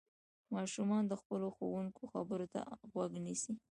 ماشومان 0.55 1.03
د 1.07 1.13
خپلو 1.21 1.47
ښوونکو 1.55 2.03
خبرو 2.13 2.45
ته 2.53 2.61
غوږ 2.91 3.11
نيسي. 3.25 3.53